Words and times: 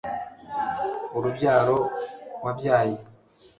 urubyaro 1.17 1.77
wabyaye 2.43 2.95